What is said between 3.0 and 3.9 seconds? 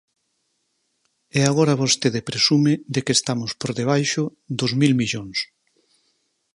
que estamos por